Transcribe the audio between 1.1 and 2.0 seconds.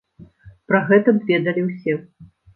б ведалі ўсе.